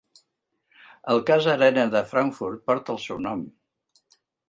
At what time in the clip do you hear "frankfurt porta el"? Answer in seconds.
2.15-3.03